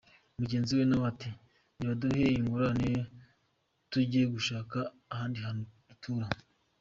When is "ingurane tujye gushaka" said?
2.39-4.77